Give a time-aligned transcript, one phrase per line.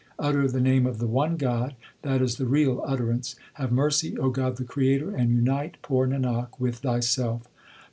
[0.17, 3.35] Utter the name of the one God; that is the real utterance.
[3.53, 7.43] Have mercy, O God the Creator, And unite poor Nanak with Thyself.